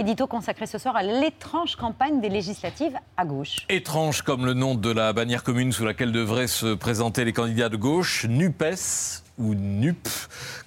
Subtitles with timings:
[0.00, 3.66] Édito consacré ce soir à l'étrange campagne des législatives à gauche.
[3.68, 7.68] Étrange comme le nom de la bannière commune sous laquelle devraient se présenter les candidats
[7.68, 10.08] de gauche, NUPES ou NUP,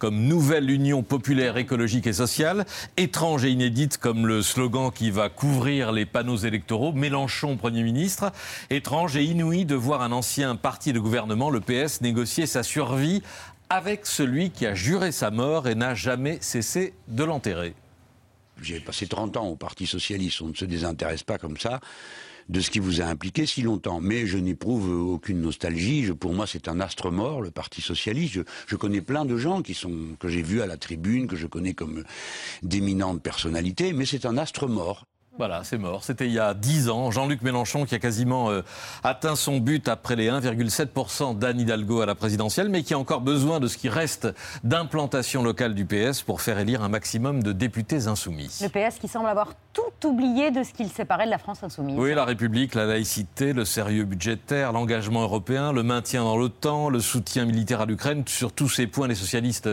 [0.00, 2.64] comme Nouvelle Union Populaire Écologique et Sociale,
[2.96, 8.32] étrange et inédite comme le slogan qui va couvrir les panneaux électoraux, Mélenchon Premier ministre,
[8.68, 13.22] étrange et inouï de voir un ancien parti de gouvernement, le PS, négocier sa survie
[13.68, 17.76] avec celui qui a juré sa mort et n'a jamais cessé de l'enterrer.
[18.62, 21.80] J'ai passé 30 ans au Parti Socialiste, on ne se désintéresse pas comme ça
[22.50, 24.00] de ce qui vous a impliqué si longtemps.
[24.00, 26.10] Mais je n'éprouve aucune nostalgie.
[26.18, 28.40] pour moi, c'est un astre mort, le Parti socialiste.
[28.66, 31.46] Je, connais plein de gens qui sont que j'ai vus à la tribune, que je
[31.46, 32.04] connais comme
[32.62, 35.06] d'éminentes personnalités, mais c'est un astre mort.
[35.40, 36.04] Voilà, c'est mort.
[36.04, 37.10] C'était il y a 10 ans.
[37.10, 38.60] Jean-Luc Mélenchon qui a quasiment euh,
[39.02, 43.22] atteint son but après les 1,7% d'Anne Hidalgo à la présidentielle, mais qui a encore
[43.22, 44.28] besoin de ce qui reste
[44.64, 48.54] d'implantation locale du PS pour faire élire un maximum de députés insoumis.
[48.60, 51.96] Le PS qui semble avoir tout oublié de ce qu'il séparait de la France insoumise.
[51.98, 57.00] Oui, la République, la laïcité, le sérieux budgétaire, l'engagement européen, le maintien dans l'OTAN, le
[57.00, 58.24] soutien militaire à l'Ukraine.
[58.26, 59.70] Sur tous ces points, les socialistes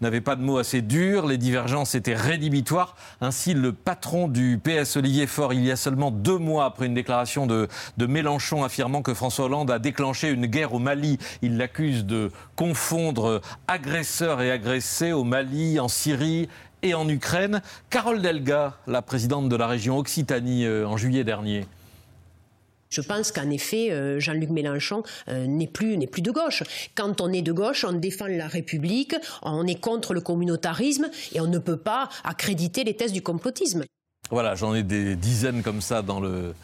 [0.00, 1.26] n'avaient pas de mots assez durs.
[1.26, 2.96] Les divergences étaient rédhibitoires.
[3.20, 7.68] Ainsi, le patron du PS, Il y a seulement deux mois après une déclaration de,
[7.96, 12.30] de Mélenchon affirmant que François Hollande a déclenché une guerre au Mali, il l'accuse de
[12.54, 16.48] confondre agresseurs et agressés au Mali, en Syrie
[16.82, 17.60] et en Ukraine.
[17.90, 21.66] Carole Delga, la présidente de la région Occitanie euh, en juillet dernier.
[22.88, 26.64] Je pense qu'en effet, euh, Jean-Luc Mélenchon euh, n'est plus, n'est plus de gauche.
[26.96, 31.40] Quand on est de gauche, on défend la République, on est contre le communautarisme et
[31.40, 33.84] on ne peut pas accréditer les thèses du complotisme.
[34.30, 36.54] Voilà, j'en ai des dizaines comme ça dans le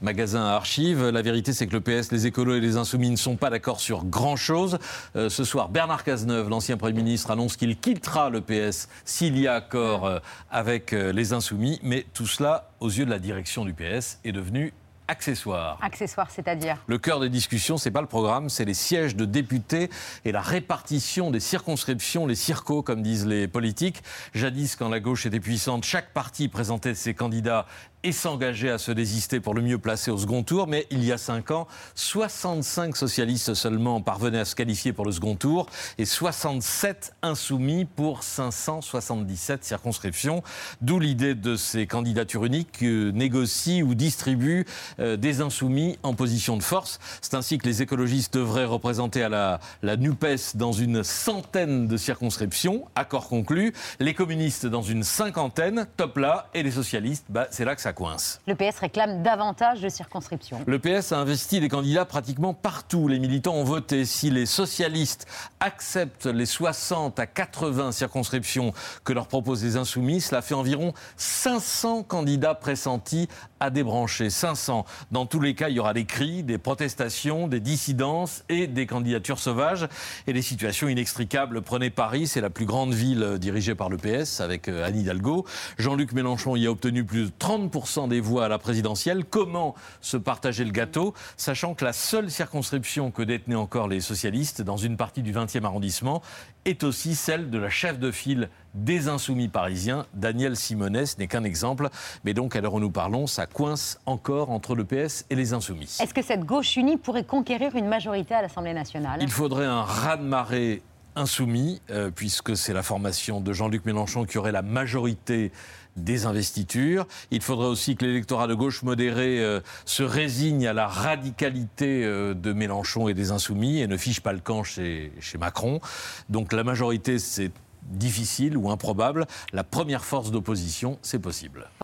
[0.00, 1.08] magasin archives.
[1.08, 3.80] La vérité, c'est que le PS, les écolos et les insoumis ne sont pas d'accord
[3.80, 4.78] sur grand-chose.
[5.16, 9.48] Euh, ce soir, Bernard Cazeneuve, l'ancien Premier ministre, annonce qu'il quittera le PS s'il y
[9.48, 10.20] a accord euh,
[10.52, 11.80] avec euh, les insoumis.
[11.82, 14.72] Mais tout cela, aux yeux de la direction du PS, est devenu
[15.08, 15.78] accessoire.
[15.82, 19.90] Accessoire, c'est-à-dire Le cœur des discussions, c'est pas le programme, c'est les sièges de députés
[20.24, 24.02] et la répartition des circonscriptions, les circos, comme disent les politiques.
[24.34, 27.66] Jadis, quand la gauche était puissante, chaque parti présentait ses candidats
[28.06, 30.68] et s'engageait à se désister pour le mieux placer au second tour.
[30.68, 35.10] Mais il y a cinq ans, 65 socialistes seulement parvenaient à se qualifier pour le
[35.10, 35.66] second tour
[35.98, 40.44] et 67 insoumis pour 577 circonscriptions.
[40.82, 44.66] D'où l'idée de ces candidatures uniques que négocient ou distribuent
[44.98, 46.98] des insoumis en position de force.
[47.20, 51.96] C'est ainsi que les écologistes devraient représenter à la, la NUPES dans une centaine de
[51.96, 53.72] circonscriptions, accord conclu.
[54.00, 57.92] Les communistes dans une cinquantaine, top là, et les socialistes, bah, c'est là que ça
[57.92, 58.40] coince.
[58.46, 60.60] Le PS réclame davantage de circonscriptions.
[60.66, 63.08] Le PS a investi des candidats pratiquement partout.
[63.08, 64.04] Les militants ont voté.
[64.04, 65.26] Si les socialistes
[65.60, 68.72] acceptent les 60 à 80 circonscriptions
[69.04, 73.28] que leur proposent les insoumis, cela fait environ 500 candidats pressentis
[73.60, 74.30] à débrancher.
[74.30, 74.85] 500.
[75.10, 78.86] Dans tous les cas, il y aura des cris, des protestations, des dissidences et des
[78.86, 79.88] candidatures sauvages.
[80.26, 81.62] Et les situations inextricables.
[81.62, 85.44] Prenez Paris, c'est la plus grande ville dirigée par le PS avec euh, Anne Hidalgo.
[85.78, 89.24] Jean-Luc Mélenchon y a obtenu plus de 30% des voix à la présidentielle.
[89.24, 94.62] Comment se partager le gâteau, sachant que la seule circonscription que détenaient encore les socialistes
[94.62, 96.22] dans une partie du 20e arrondissement
[96.64, 101.44] est aussi celle de la chef de file des insoumis parisiens, Daniel Simonès n'est qu'un
[101.44, 101.88] exemple.
[102.24, 105.52] Mais donc, à l'heure où nous parlons, ça coince encore entre le PS et les
[105.52, 105.96] insoumis.
[106.00, 109.18] Est-ce que cette gauche unie pourrait conquérir une majorité à l'Assemblée nationale?
[109.22, 110.82] Il faudrait un raz-de-marée
[111.16, 115.50] insoumis, euh, puisque c'est la formation de Jean-Luc Mélenchon qui aurait la majorité
[115.96, 117.06] des investitures.
[117.30, 122.34] Il faudrait aussi que l'électorat de gauche modéré euh, se résigne à la radicalité euh,
[122.34, 125.80] de Mélenchon et des insoumis et ne fiche pas le camp chez, chez Macron.
[126.28, 127.50] Donc la majorité, c'est
[127.88, 129.26] difficile ou improbable.
[129.52, 131.70] La première force d'opposition, c'est possible.